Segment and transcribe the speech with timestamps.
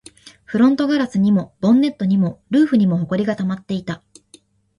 [0.45, 4.01] フロントガラスにも、ボンネットにも、ルーフにも埃が溜まっていた